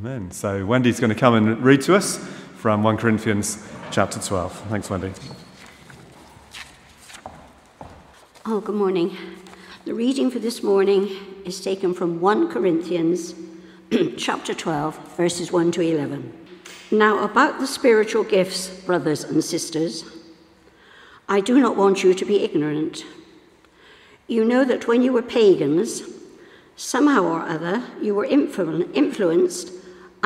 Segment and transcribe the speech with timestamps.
[0.00, 0.30] Amen.
[0.30, 2.18] So Wendy's going to come and read to us
[2.56, 4.52] from 1 Corinthians chapter 12.
[4.68, 5.10] Thanks, Wendy.
[8.44, 9.16] Oh, good morning.
[9.86, 13.34] The reading for this morning is taken from 1 Corinthians
[14.18, 16.46] chapter 12, verses 1 to 11.
[16.90, 20.04] Now, about the spiritual gifts, brothers and sisters,
[21.26, 23.06] I do not want you to be ignorant.
[24.26, 26.02] You know that when you were pagans,
[26.76, 29.72] somehow or other you were influ- influenced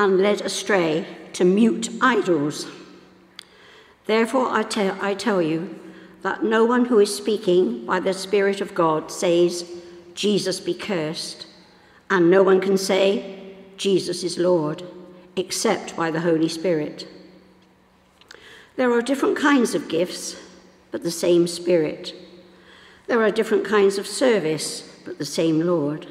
[0.01, 2.67] and led astray to mute idols.
[4.07, 5.79] Therefore, I, te- I tell you
[6.23, 9.71] that no one who is speaking by the Spirit of God says,
[10.15, 11.47] Jesus be cursed,
[12.09, 14.83] and no one can say, Jesus is Lord,
[15.37, 17.07] except by the Holy Spirit.
[18.77, 20.35] There are different kinds of gifts,
[20.93, 22.15] but the same Spirit.
[23.07, 26.07] There are different kinds of service, but the same Lord.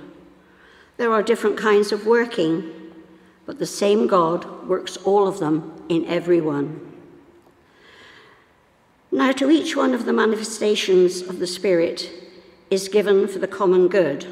[0.97, 2.78] There are different kinds of working,
[3.49, 6.79] but the same God works all of them in every one.
[9.11, 12.11] Now, to each one of the manifestations of the Spirit
[12.69, 14.27] is given for the common good.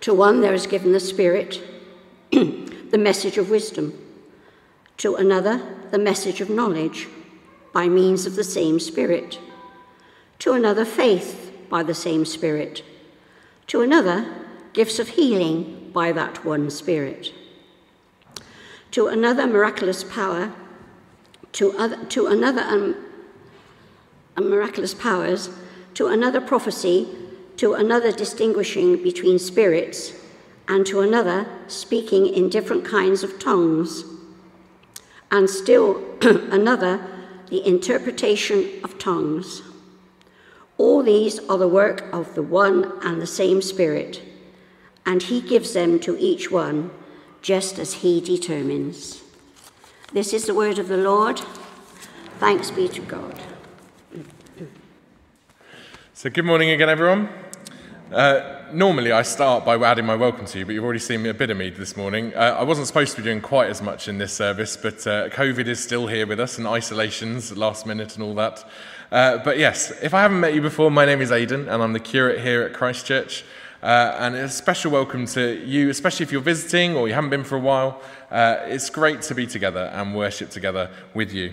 [0.00, 1.62] To one, there is given the Spirit,
[2.32, 3.96] the message of wisdom.
[4.96, 7.06] To another, the message of knowledge
[7.72, 9.38] by means of the same Spirit.
[10.40, 12.82] To another, faith by the same Spirit.
[13.68, 14.26] To another,
[14.72, 17.32] gifts of healing by that one Spirit.
[18.92, 20.52] To another, miraculous power.
[21.52, 22.96] To, other, to another, um,
[24.36, 25.50] and miraculous powers,
[25.94, 27.08] to another prophecy,
[27.56, 30.12] to another distinguishing between spirits,
[30.68, 34.04] and to another speaking in different kinds of tongues,
[35.30, 37.04] and still another
[37.50, 39.62] the interpretation of tongues.
[40.76, 44.22] All these are the work of the one and the same Spirit,
[45.04, 46.90] and He gives them to each one
[47.42, 49.22] just as He determines.
[50.12, 51.40] This is the word of the Lord.
[52.38, 53.38] Thanks be to God.
[56.14, 57.28] So, good morning again, everyone.
[58.10, 61.34] Uh, normally, I start by adding my welcome to you, but you've already seen a
[61.34, 62.34] bit of me this morning.
[62.34, 65.28] Uh, I wasn't supposed to be doing quite as much in this service, but uh,
[65.28, 68.64] COVID is still here with us and isolations, last minute, and all that.
[69.12, 71.92] Uh, but yes, if I haven't met you before, my name is Aidan, and I'm
[71.92, 73.44] the curate here at Christchurch.
[73.80, 77.44] Uh, and a special welcome to you, especially if you're visiting or you haven't been
[77.44, 78.02] for a while.
[78.28, 81.52] Uh, it's great to be together and worship together with you.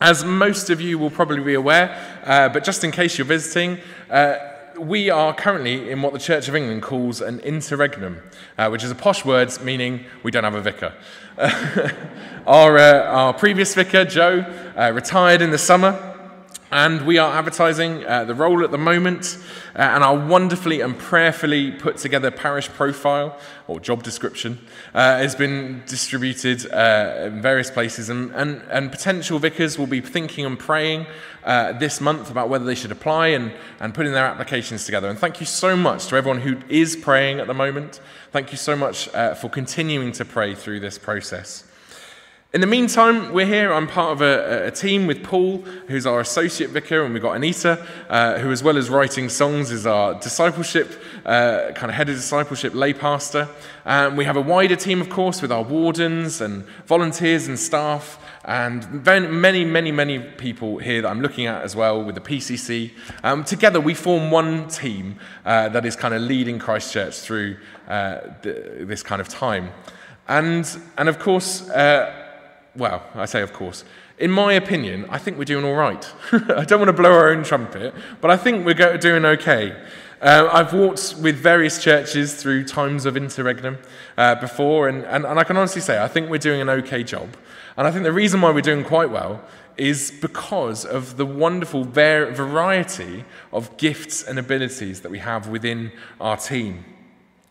[0.00, 3.78] As most of you will probably be aware, uh, but just in case you're visiting,
[4.10, 4.36] uh,
[4.76, 8.20] we are currently in what the Church of England calls an interregnum,
[8.56, 10.92] uh, which is a posh word meaning we don't have a vicar.
[12.46, 14.40] our, uh, our previous vicar, Joe,
[14.76, 16.07] uh, retired in the summer,
[16.70, 19.38] and we are advertising uh, the role at the moment
[19.74, 24.58] uh, and our wonderfully and prayerfully put together parish profile or job description
[24.94, 28.08] uh, has been distributed uh, in various places.
[28.08, 31.06] And, and, and, potential vicars will be thinking and praying
[31.44, 35.08] uh, this month about whether they should apply and, and putting their applications together.
[35.08, 38.00] And thank you so much to everyone who is praying at the moment.
[38.32, 41.67] Thank you so much uh, for continuing to pray through this process.
[42.54, 43.74] In the meantime, we're here.
[43.74, 47.36] I'm part of a, a, team with Paul, who's our associate vicar, and we've got
[47.36, 52.08] Anita, uh, who, as well as writing songs, is our discipleship, uh, kind of head
[52.08, 53.50] of discipleship lay pastor.
[53.84, 58.18] And we have a wider team, of course, with our wardens and volunteers and staff,
[58.46, 62.22] and then many, many, many people here that I'm looking at as well with the
[62.22, 62.92] PCC.
[63.24, 68.20] Um, together, we form one team uh, that is kind of leading Christchurch through uh,
[68.40, 69.68] the, this kind of time.
[70.28, 70.66] And,
[70.96, 72.24] and of course, uh,
[72.78, 73.84] well, I say of course,
[74.18, 76.04] in my opinion, I think we're doing all right.
[76.32, 79.76] I don't want to blow our own trumpet, but I think we're doing okay.
[80.20, 83.78] Uh, I've walked with various churches through times of interregnum
[84.16, 87.04] uh, before, and, and, and I can honestly say I think we're doing an okay
[87.04, 87.36] job.
[87.76, 89.44] And I think the reason why we're doing quite well
[89.76, 96.36] is because of the wonderful variety of gifts and abilities that we have within our
[96.36, 96.84] team.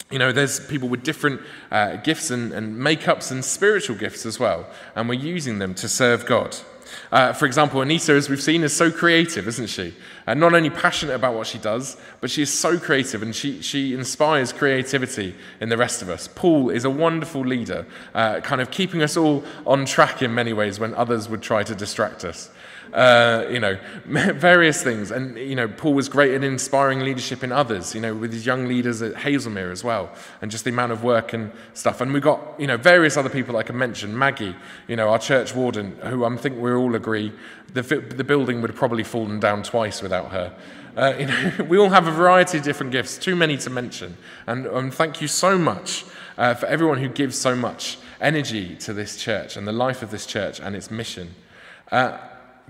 [0.09, 4.39] You know, there's people with different uh, gifts and, and makeups and spiritual gifts as
[4.39, 4.65] well,
[4.95, 6.55] and we're using them to serve God.
[7.11, 9.93] Uh, for example, Anita, as we've seen, is so creative, isn't she?
[10.27, 13.61] And not only passionate about what she does, but she is so creative and she,
[13.61, 16.27] she inspires creativity in the rest of us.
[16.27, 20.53] Paul is a wonderful leader, uh, kind of keeping us all on track in many
[20.53, 22.51] ways when others would try to distract us
[22.93, 25.11] uh, you know, various things.
[25.11, 28.45] And, you know, Paul was great at inspiring leadership in others, you know, with his
[28.45, 30.09] young leaders at Hazelmere as well,
[30.41, 32.01] and just the amount of work and stuff.
[32.01, 34.17] And we've got, you know, various other people I can mention.
[34.17, 34.55] Maggie,
[34.87, 37.33] you know, our church warden, who I think we all agree
[37.73, 40.53] the, the building would have probably fallen down twice without her.
[40.95, 44.17] Uh, you know, we all have a variety of different gifts, too many to mention.
[44.47, 46.05] And um, thank you so much
[46.37, 50.11] uh, for everyone who gives so much energy to this church and the life of
[50.11, 51.35] this church and its mission.
[51.91, 52.17] Uh,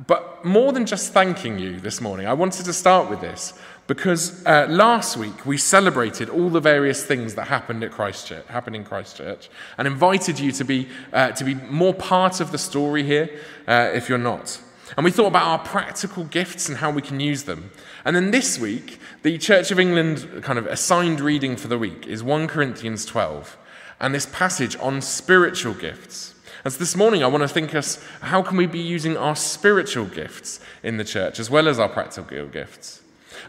[0.05, 3.53] but more than just thanking you this morning, I wanted to start with this
[3.87, 8.75] because uh, last week we celebrated all the various things that happened at Christchurch, happened
[8.75, 13.03] in Christchurch, and invited you to be, uh, to be more part of the story
[13.03, 13.29] here
[13.67, 14.59] uh, if you're not.
[14.95, 17.71] And we thought about our practical gifts and how we can use them.
[18.05, 22.07] And then this week, the Church of England kind of assigned reading for the week
[22.07, 23.57] is 1 Corinthians 12
[23.99, 26.35] and this passage on spiritual gifts.
[26.63, 30.05] As this morning, I want to think us how can we be using our spiritual
[30.05, 33.01] gifts in the church as well as our practical gifts?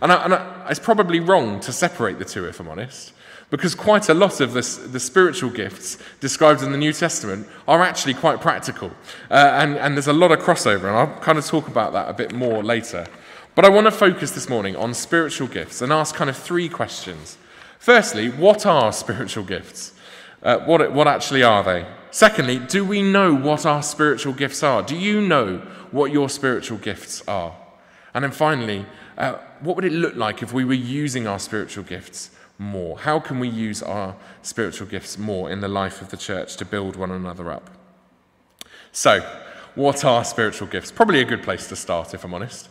[0.03, 3.13] And, I, and I, it's probably wrong to separate the two, if I'm honest,
[3.51, 7.83] because quite a lot of this, the spiritual gifts described in the New Testament are
[7.83, 8.91] actually quite practical.
[9.31, 12.11] Uh, and, and there's a lot of crossover, and I'll kind of talk about that
[12.11, 13.07] a bit more later.
[13.55, 16.69] But I want to focus this morning on spiritual gifts and ask kind of three
[16.69, 17.39] questions.
[17.79, 19.95] Firstly, what are spiritual gifts?
[20.43, 21.87] Uh, what, what actually are they?
[22.11, 24.83] Secondly, do we know what our spiritual gifts are?
[24.83, 25.59] Do you know
[25.91, 27.57] what your spiritual gifts are?
[28.15, 28.87] And then finally,
[29.17, 32.99] uh, what would it look like if we were using our spiritual gifts more?
[32.99, 36.65] How can we use our spiritual gifts more in the life of the church to
[36.65, 37.71] build one another up?
[38.93, 39.21] So,
[39.75, 40.91] what are spiritual gifts?
[40.91, 42.69] Probably a good place to start, if I'm honest.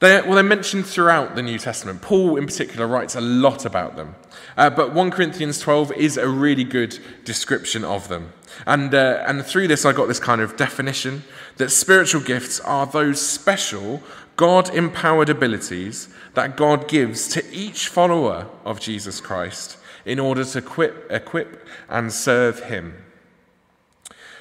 [0.00, 2.02] They're, well, they're mentioned throughout the New Testament.
[2.02, 4.14] Paul, in particular, writes a lot about them.
[4.56, 8.32] Uh, but 1 Corinthians 12 is a really good description of them.
[8.64, 11.24] And, uh, and through this, I got this kind of definition
[11.56, 14.02] that spiritual gifts are those special,
[14.36, 20.58] God empowered abilities that God gives to each follower of Jesus Christ in order to
[20.58, 22.94] equip, equip and serve Him.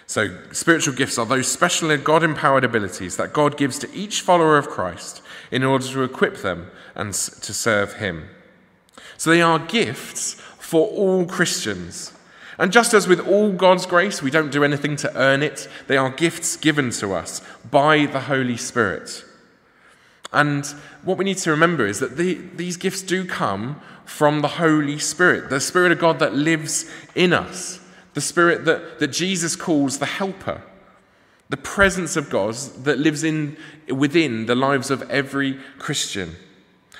[0.05, 4.57] So, spiritual gifts are those special God empowered abilities that God gives to each follower
[4.57, 5.21] of Christ
[5.51, 8.29] in order to equip them and to serve Him.
[9.17, 12.13] So they are gifts for all Christians.
[12.57, 15.97] And just as with all God's grace, we don't do anything to earn it, they
[15.97, 19.23] are gifts given to us by the Holy Spirit.
[20.33, 20.65] And
[21.03, 24.99] what we need to remember is that the, these gifts do come from the Holy
[24.99, 27.79] Spirit, the Spirit of God that lives in us,
[28.13, 30.61] the Spirit that, that Jesus calls the Helper
[31.49, 33.57] the presence of God that lives in,
[33.87, 36.35] within the lives of every Christian.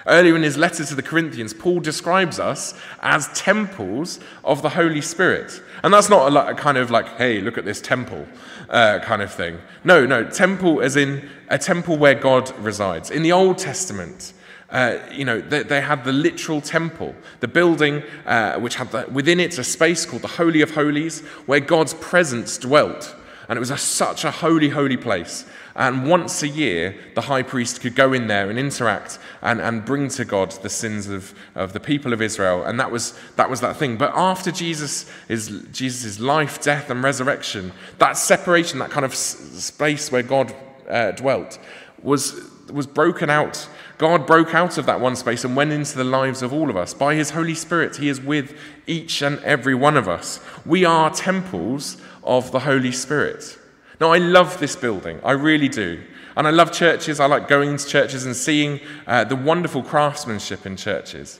[0.06, 5.02] Earlier in his letter to the Corinthians, Paul describes us as temples of the Holy
[5.02, 5.62] Spirit.
[5.84, 8.26] And that's not a, kind of like, hey, look at this temple
[8.70, 9.58] uh, kind of thing.
[9.84, 13.12] No, no, temple as in a temple where God resides.
[13.12, 14.32] In the Old Testament,
[14.70, 19.08] uh, you know, they, they, had the literal temple, the building uh, which had the,
[19.12, 23.14] within it a space called the Holy of Holies, where God's presence dwelt.
[23.50, 25.46] And it was a, such a holy, holy place.
[25.76, 29.86] And once a year, the high priest could go in there and interact and, and
[29.86, 32.64] bring to God the sins of, of the people of Israel.
[32.64, 33.96] And that was, that was that thing.
[33.96, 40.12] But after Jesus' is, Jesus' life, death, and resurrection, that separation, that kind of space
[40.12, 40.54] where God
[40.90, 41.60] uh, dwelt,
[42.02, 42.42] was,
[42.72, 43.70] was broken out.
[43.98, 46.78] God broke out of that one space and went into the lives of all of
[46.78, 46.94] us.
[46.94, 50.40] By his Holy Spirit, he is with each and every one of us.
[50.66, 53.57] We are temples of the Holy Spirit.
[54.00, 56.03] Now, I love this building, I really do.
[56.35, 60.68] And I love churches, I like going to churches and seeing uh, the wonderful craftsmanship
[60.68, 61.39] in churches.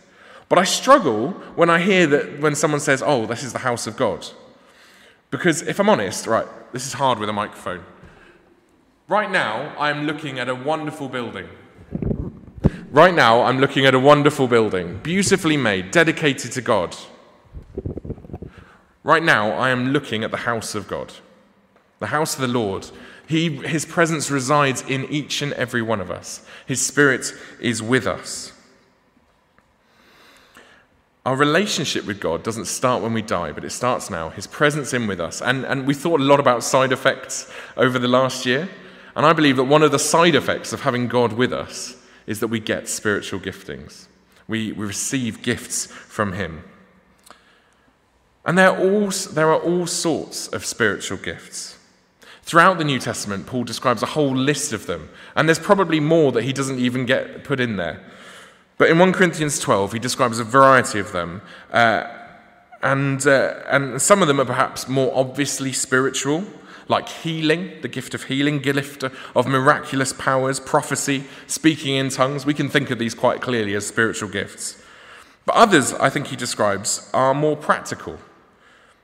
[0.50, 3.86] But I struggle when I hear that when someone says, oh, this is the house
[3.86, 4.26] of God.
[5.30, 7.84] Because if I'm honest, right, this is hard with a microphone.
[9.08, 11.48] Right now, I'm looking at a wonderful building.
[12.90, 16.96] Right now, I'm looking at a wonderful building, beautifully made, dedicated to God.
[19.08, 21.14] Right now, I am looking at the house of God,
[22.00, 22.90] the house of the Lord.
[23.26, 28.06] He, his presence resides in each and every one of us, His Spirit is with
[28.06, 28.52] us.
[31.26, 34.28] Our relationship with God doesn't start when we die, but it starts now.
[34.28, 35.42] His presence in with us.
[35.42, 38.68] And, and we thought a lot about side effects over the last year.
[39.16, 41.96] And I believe that one of the side effects of having God with us
[42.26, 44.08] is that we get spiritual giftings.
[44.50, 46.66] We, we receive gifts from Him.
[48.48, 51.78] And there are, all, there are all sorts of spiritual gifts.
[52.44, 56.32] Throughout the New Testament, Paul describes a whole list of them, and there's probably more
[56.32, 58.02] that he doesn't even get put in there.
[58.78, 61.42] But in 1 Corinthians 12, he describes a variety of them,
[61.74, 62.06] uh,
[62.82, 66.46] and, uh, and some of them are perhaps more obviously spiritual,
[66.88, 72.46] like healing, the gift of healing, gift of miraculous powers, prophecy, speaking in tongues.
[72.46, 74.82] We can think of these quite clearly as spiritual gifts.
[75.46, 78.20] But others, I think he describes, are more practical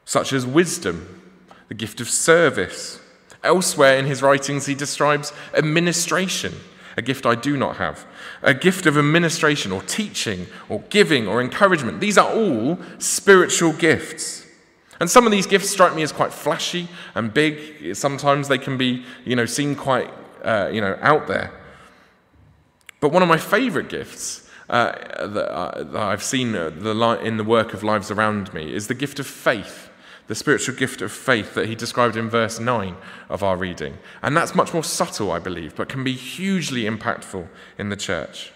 [0.06, 1.22] such as wisdom,
[1.68, 3.00] the gift of service.
[3.44, 6.54] Elsewhere in his writings, he describes administration
[6.98, 8.06] a gift I do not have,
[8.42, 12.00] a gift of administration or teaching or giving or encouragement.
[12.00, 14.46] These are all spiritual gifts.
[15.00, 17.96] And some of these gifts strike me as quite flashy and big.
[17.96, 20.10] Sometimes they can be, you know, seen quite,
[20.44, 21.52] uh, you know, out there.
[23.00, 24.94] But one of my favorite gifts uh,
[25.28, 26.70] that, uh, I've seen uh,
[27.22, 29.90] in the work of lives around me is the gift of faith
[30.28, 32.96] the spiritual gift of faith that he described in verse 9
[33.30, 33.98] of our reading.
[34.22, 38.52] And that's much more subtle, I believe, but can be hugely impactful in the church.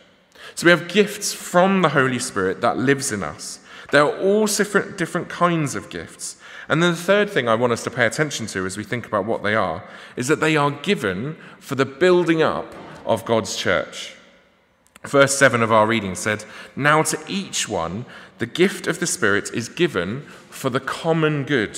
[0.55, 3.59] So we have gifts from the Holy Spirit that lives in us.
[3.91, 6.37] There are all different, different kinds of gifts.
[6.69, 9.05] And then the third thing I want us to pay attention to as we think
[9.05, 9.83] about what they are
[10.15, 14.16] is that they are given for the building up of God's church.
[15.07, 16.43] Verse 7 of our reading said,
[16.75, 18.05] Now to each one
[18.39, 21.77] the gift of the Spirit is given for the common good.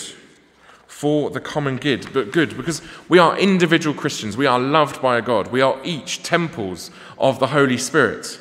[0.87, 4.35] For the common good, but good, because we are individual Christians.
[4.35, 5.51] We are loved by a God.
[5.51, 8.39] We are each temples of the Holy Spirit.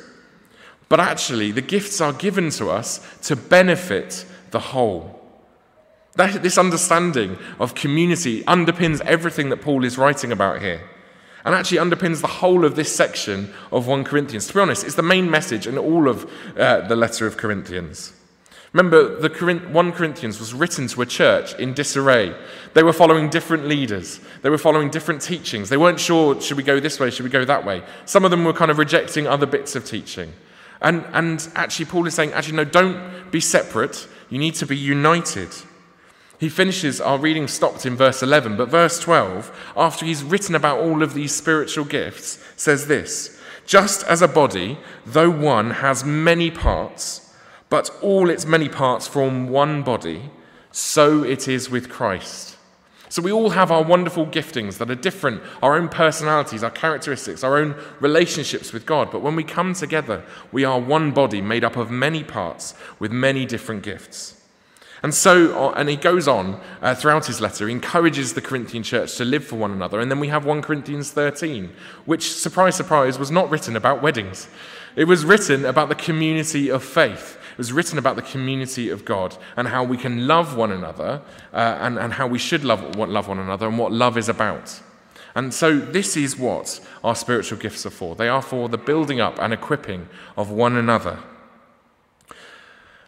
[0.89, 5.21] But actually, the gifts are given to us to benefit the whole.
[6.15, 10.81] That, this understanding of community underpins everything that Paul is writing about here
[11.45, 14.47] and actually underpins the whole of this section of 1 Corinthians.
[14.47, 18.13] To be honest, it's the main message in all of uh, the letter of Corinthians.
[18.73, 22.35] Remember, the 1 Corinthians was written to a church in disarray.
[22.75, 24.19] They were following different leaders.
[24.43, 25.69] They were following different teachings.
[25.69, 27.81] They weren't sure, should we go this way, should we go that way?
[28.05, 30.33] Some of them were kind of rejecting other bits of teaching.
[30.81, 34.07] And, and actually, Paul is saying, actually, no, don't be separate.
[34.29, 35.49] You need to be united.
[36.39, 40.79] He finishes, our reading stopped in verse 11, but verse 12, after he's written about
[40.79, 46.49] all of these spiritual gifts, says this Just as a body, though one, has many
[46.49, 47.33] parts,
[47.67, 50.31] but all its many parts form one body,
[50.71, 52.55] so it is with Christ.
[53.09, 57.43] So we all have our wonderful giftings that are different, our own personalities, our characteristics,
[57.43, 59.11] our own relationships with God.
[59.11, 63.11] But when we come together, we are one body made up of many parts with
[63.11, 64.38] many different gifts.
[65.01, 68.83] And so, uh, and he goes on uh, throughout his letter, he encourages the Corinthian
[68.83, 69.99] church to live for one another.
[69.99, 71.71] And then we have 1 Corinthians 13,
[72.05, 74.49] which, surprise, surprise, was not written about weddings.
[74.95, 79.05] It was written about the community of faith It was written about the community of
[79.05, 81.21] God and how we can love one another
[81.53, 84.81] uh, and, and how we should love, love one another and what love is about.
[85.35, 88.15] And so, this is what our spiritual gifts are for.
[88.15, 91.19] They are for the building up and equipping of one another.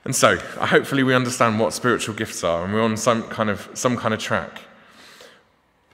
[0.03, 3.69] And so, hopefully, we understand what spiritual gifts are and we're on some kind of,
[3.73, 4.61] some kind of track.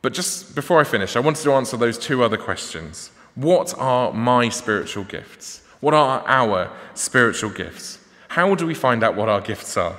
[0.01, 3.11] But just before I finish, I wanted to answer those two other questions.
[3.35, 5.61] What are my spiritual gifts?
[5.79, 7.99] What are our spiritual gifts?
[8.29, 9.95] How do we find out what our gifts are?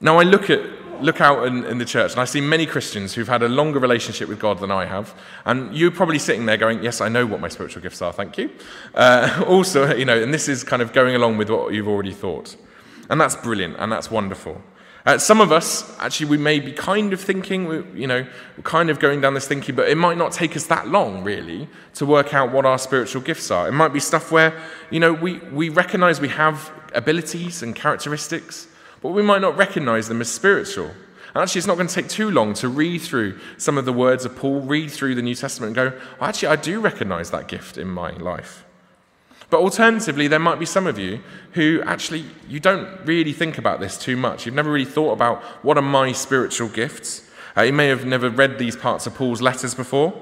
[0.00, 0.60] Now, I look, at,
[1.02, 3.78] look out in, in, the church and I see many Christians who've had a longer
[3.78, 5.14] relationship with God than I have.
[5.44, 8.38] And you're probably sitting there going, Yes, I know what my spiritual gifts are, thank
[8.38, 8.50] you.
[8.94, 12.12] Uh, also, you know, and this is kind of going along with what you've already
[12.12, 12.56] thought.
[13.10, 14.62] And that's brilliant and that's wonderful.
[15.06, 18.26] Uh, some of us, actually, we may be kind of thinking, we, you know,
[18.64, 21.68] kind of going down this thinking, but it might not take us that long, really,
[21.94, 23.66] to work out what our spiritual gifts are.
[23.66, 28.68] It might be stuff where, you know, we, we recognize we have abilities and characteristics,
[29.00, 30.90] but we might not recognize them as spiritual.
[31.34, 33.92] And actually, it's not going to take too long to read through some of the
[33.92, 37.48] words of Paul, read through the New Testament, and go, actually, I do recognize that
[37.48, 38.66] gift in my life.
[39.50, 41.20] But alternatively, there might be some of you
[41.52, 44.46] who actually you don't really think about this too much.
[44.46, 47.28] You've never really thought about what are my spiritual gifts.
[47.56, 50.14] Uh, you may have never read these parts of Paul's letters before.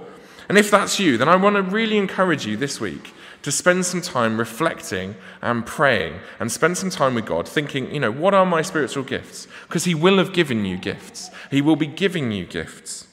[0.48, 3.84] And if that's you, then I want to really encourage you this week to spend
[3.84, 8.32] some time reflecting and praying and spend some time with God thinking, you know, what
[8.32, 9.46] are my spiritual gifts?
[9.66, 13.07] Because He will have given you gifts, He will be giving you gifts.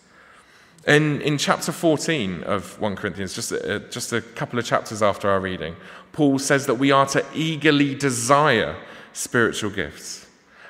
[0.88, 5.30] In, in chapter 14 of 1 Corinthians, just a, just a couple of chapters after
[5.30, 5.75] our reading,
[6.12, 8.75] Paul says that we are to eagerly desire
[9.12, 10.27] spiritual gifts.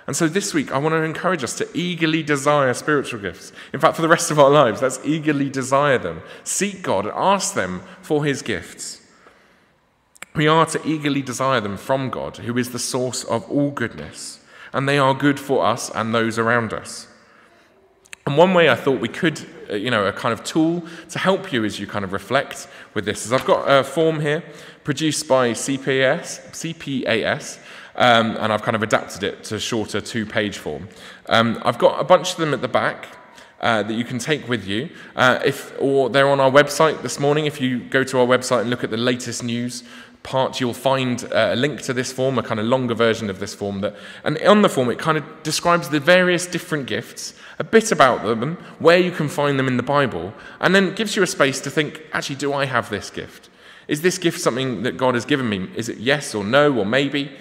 [0.07, 3.51] And so this week, I want to encourage us to eagerly desire spiritual gifts.
[3.73, 6.21] In fact, for the rest of our lives, let's eagerly desire them.
[6.43, 9.01] Seek God and ask them for his gifts.
[10.35, 14.39] We are to eagerly desire them from God, who is the source of all goodness,
[14.73, 17.07] and they are good for us and those around us.
[18.27, 21.19] And one way I thought we could, uh, you know, a kind of tool to
[21.19, 24.43] help you as you kind of reflect with this is I've got a form here
[24.83, 27.59] produced by CPAS, CPAS
[27.95, 30.89] um, and I've kind of adapted it to shorter two page form.
[31.27, 33.07] Um, I've got a bunch of them at the back.
[33.61, 34.89] Uh, that you can take with you.
[35.15, 37.45] Uh, if, or they're on our website this morning.
[37.45, 39.83] If you go to our website and look at the latest news
[40.25, 43.39] part, you'll find uh, a link to this form, a kind of longer version of
[43.39, 43.79] this form.
[43.79, 47.91] That, and on the form, it kind of describes the various different gifts a bit
[47.91, 51.27] about them, where you can find them in the Bible, and then gives you a
[51.27, 53.49] space to think, actually, do I have this gift?
[53.87, 55.69] Is this gift something that God has given me?
[55.75, 57.31] Is it yes or no or maybe?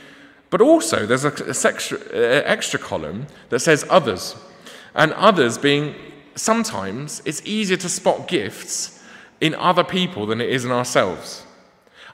[0.50, 4.37] But also, there's a, a extra, uh, extra column that says others.
[4.95, 5.97] And others being
[6.37, 9.03] sometimes it's easier to spot gifts
[9.41, 11.45] in other people than it is in ourselves.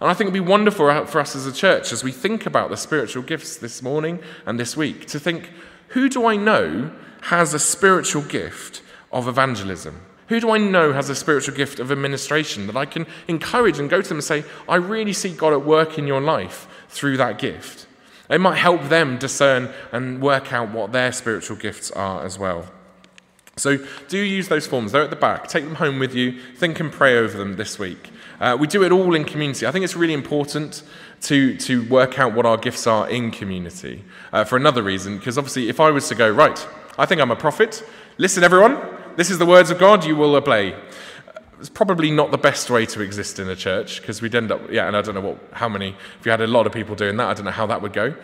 [0.01, 2.71] And I think it'd be wonderful for us as a church as we think about
[2.71, 5.51] the spiritual gifts this morning and this week to think
[5.89, 6.93] who do I know
[7.23, 10.01] has a spiritual gift of evangelism?
[10.29, 13.91] Who do I know has a spiritual gift of administration that I can encourage and
[13.91, 17.17] go to them and say, I really see God at work in your life through
[17.17, 17.87] that gift?
[18.31, 22.71] It might help them discern and work out what their spiritual gifts are as well.
[23.57, 23.79] So
[24.09, 24.93] do use those forms.
[24.93, 25.49] They're at the back.
[25.49, 26.41] Take them home with you.
[26.57, 28.11] Think and pray over them this week.
[28.41, 29.67] Uh, we do it all in community.
[29.67, 30.83] I think it's really important
[31.23, 34.03] to, to work out what our gifts are in community
[34.33, 36.67] uh, for another reason, because obviously, if I was to go, right,
[36.99, 37.85] I think I'm a prophet,
[38.17, 38.81] listen, everyone,
[39.17, 40.75] this is the words of God, you will obey.
[41.59, 44.71] It's probably not the best way to exist in a church because we'd end up,
[44.71, 46.95] yeah, and I don't know what, how many, if you had a lot of people
[46.95, 48.15] doing that, I don't know how that would go.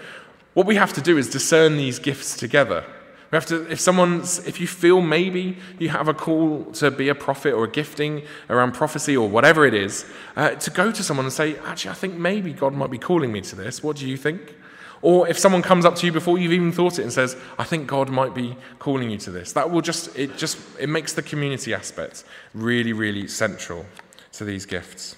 [0.55, 2.83] What we have to do is discern these gifts together.
[3.31, 7.09] We have to, if someone's, if you feel maybe you have a call to be
[7.09, 10.05] a prophet or a gifting around prophecy or whatever it is,
[10.37, 13.33] uh, to go to someone and say, actually, I think maybe God might be calling
[13.33, 13.83] me to this.
[13.83, 14.55] What do you think?
[15.03, 17.65] Or if someone comes up to you before you've even thought it and says, I
[17.65, 21.13] think God might be calling you to this, that will just, it just, it makes
[21.13, 23.87] the community aspect really, really central
[24.33, 25.17] to these gifts.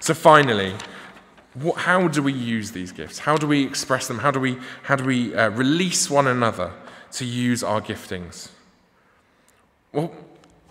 [0.00, 0.74] So finally,
[1.54, 3.20] what, how do we use these gifts?
[3.20, 4.18] How do we express them?
[4.18, 6.72] How do we, how do we uh, release one another
[7.12, 8.50] to use our giftings?
[9.92, 10.12] Well,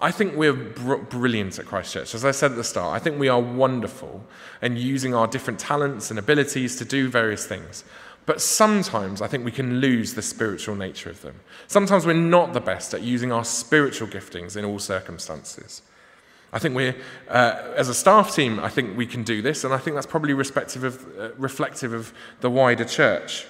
[0.01, 2.13] I think we're br- brilliant at Christchurch.
[2.13, 4.23] As I said at the start, I think we are wonderful
[4.61, 7.85] in using our different talents and abilities to do various things.
[8.25, 11.39] But sometimes I think we can lose the spiritual nature of them.
[11.67, 15.81] Sometimes we're not the best at using our spiritual giftings in all circumstances.
[16.51, 16.95] I think we're,
[17.27, 20.07] uh, as a staff team, I think we can do this, and I think that's
[20.07, 23.45] probably respective of, uh, reflective of the wider church.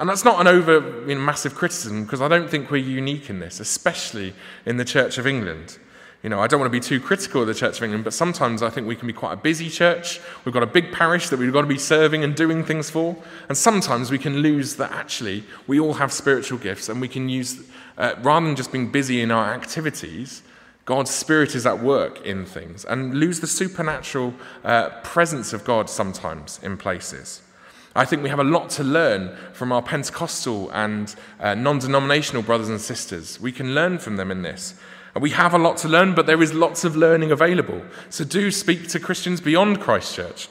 [0.00, 3.28] And that's not an over you know, massive criticism, because I don't think we're unique
[3.28, 4.32] in this, especially
[4.64, 5.78] in the Church of England.
[6.22, 8.14] You know, I don't want to be too critical of the Church of England, but
[8.14, 10.18] sometimes I think we can be quite a busy church.
[10.44, 13.14] We've got a big parish that we've got to be serving and doing things for.
[13.50, 17.28] And sometimes we can lose that actually we all have spiritual gifts and we can
[17.28, 17.62] use,
[17.98, 20.42] uh, rather than just being busy in our activities,
[20.86, 24.32] God's Spirit is at work in things and lose the supernatural
[24.64, 27.42] uh, presence of God sometimes in places.
[27.94, 32.42] I think we have a lot to learn from our Pentecostal and uh, non denominational
[32.42, 33.40] brothers and sisters.
[33.40, 34.74] We can learn from them in this.
[35.18, 37.82] We have a lot to learn, but there is lots of learning available.
[38.10, 40.48] So do speak to Christians beyond Christchurch.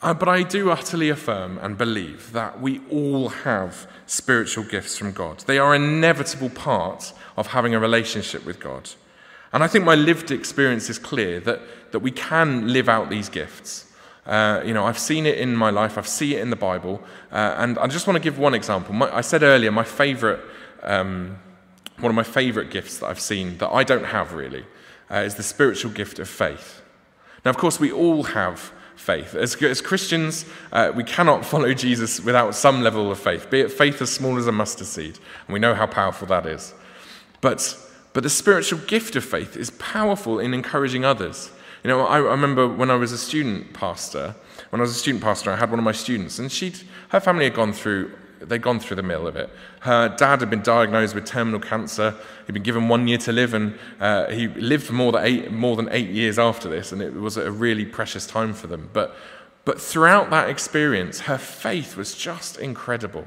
[0.00, 5.10] Uh, but I do utterly affirm and believe that we all have spiritual gifts from
[5.10, 5.40] God.
[5.40, 8.90] They are an inevitable part of having a relationship with God.
[9.52, 11.60] And I think my lived experience is clear that,
[11.92, 13.85] that we can live out these gifts.
[14.26, 17.02] Uh, you know, I've seen it in my life, I've seen it in the Bible.
[17.30, 18.94] Uh, and I just want to give one example.
[18.94, 20.40] My, I said earlier, my favorite
[20.82, 21.38] um,
[21.98, 24.64] one of my favorite gifts that I've seen that I don't have really
[25.10, 26.82] uh, is the spiritual gift of faith.
[27.44, 29.34] Now, of course, we all have faith.
[29.34, 33.72] As, as Christians, uh, we cannot follow Jesus without some level of faith, be it
[33.72, 36.74] faith as small as a mustard seed, and we know how powerful that is.
[37.40, 37.76] But,
[38.12, 41.50] but the spiritual gift of faith is powerful in encouraging others.
[41.84, 44.34] You know, I, I remember when I was a student pastor,
[44.70, 47.20] when I was a student pastor, I had one of my students, and she'd, her
[47.20, 49.50] family had gone through they'd gone through the mill of it.
[49.80, 52.14] Her dad had been diagnosed with terminal cancer.
[52.46, 55.50] He'd been given one year to live, and uh, he lived for more than, eight,
[55.50, 58.90] more than eight years after this, and it was a really precious time for them.
[58.92, 59.16] But,
[59.64, 63.26] but throughout that experience, her faith was just incredible.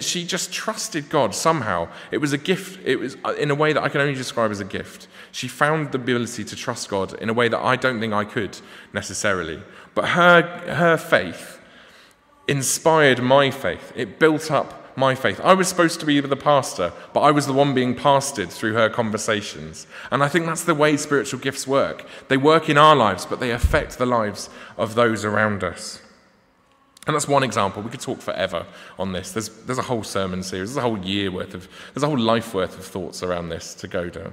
[0.00, 1.88] She just trusted God somehow.
[2.10, 4.50] It was a gift, it was uh, in a way that I can only describe
[4.50, 5.08] as a gift.
[5.30, 8.24] She found the ability to trust God in a way that I don't think I
[8.24, 8.58] could
[8.94, 9.60] necessarily.
[9.94, 10.42] But her,
[10.74, 11.60] her faith
[12.48, 13.92] inspired my faith.
[13.94, 15.40] It built up my faith.
[15.42, 18.74] I was supposed to be the pastor, but I was the one being pastored through
[18.74, 19.86] her conversations.
[20.10, 22.06] And I think that's the way spiritual gifts work.
[22.28, 26.00] They work in our lives, but they affect the lives of those around us.
[27.06, 27.82] And that's one example.
[27.82, 28.66] We could talk forever
[28.98, 29.32] on this.
[29.32, 32.18] There's, there's a whole sermon series, there's a whole year worth of, there's a whole
[32.18, 34.32] life worth of thoughts around this to go down.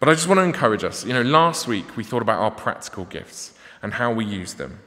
[0.00, 1.04] But I just want to encourage us.
[1.04, 4.80] You know, last week we thought about our practical gifts and how we use them.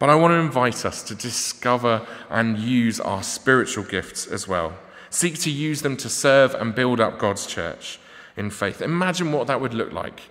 [0.00, 4.76] But I want to invite us to discover and use our spiritual gifts as well.
[5.10, 8.00] Seek to use them to serve and build up God's church
[8.36, 8.82] in faith.
[8.82, 10.22] Imagine what that would look like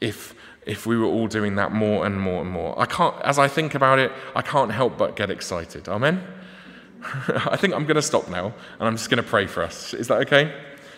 [0.00, 0.34] if,
[0.66, 2.78] if we were all doing that more and more and more.
[2.80, 5.88] I can't, as I think about it, I can't help but get excited.
[5.88, 6.24] Amen?
[7.02, 9.92] I think I'm going to stop now and I'm just going to pray for us.
[9.94, 10.54] Is that okay?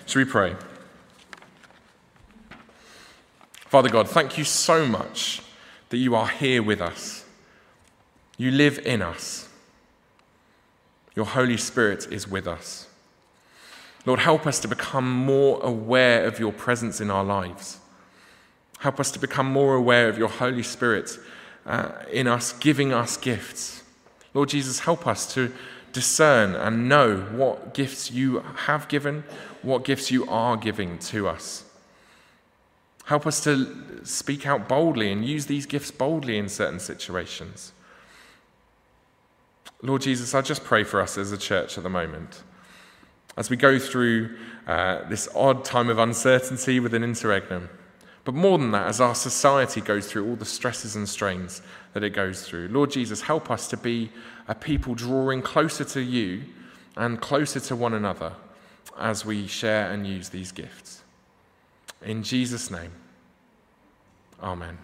[0.07, 0.55] Should we pray?
[3.55, 5.43] Father God, thank you so much
[5.89, 7.25] that you are here with us
[8.39, 9.49] You live in us.
[11.15, 12.87] Your Holy Spirit is with us.
[14.05, 17.79] Lord, help us to become more aware of your presence in our lives.
[18.79, 21.19] Help us to become more aware of your Holy Spirit
[21.65, 23.83] uh, in us, giving us gifts.
[24.35, 25.53] Lord Jesus, help us to
[25.93, 29.25] discern and know what gifts you have given,
[29.63, 31.65] what gifts you are giving to us.
[33.07, 37.73] Help us to speak out boldly and use these gifts boldly in certain situations.
[39.83, 42.43] Lord Jesus, I just pray for us as a church at the moment.
[43.37, 44.37] As we go through
[44.67, 47.69] uh, this odd time of uncertainty with an interregnum,
[48.27, 51.63] but more than that, as our society goes through all the stresses and strains
[51.93, 54.11] that it goes through, Lord Jesus, help us to be
[54.49, 56.43] a people drawing closer to you
[56.97, 58.33] and closer to one another
[58.99, 61.05] as we share and use these gifts.
[62.03, 62.91] In Jesus' name,
[64.43, 64.77] Amen.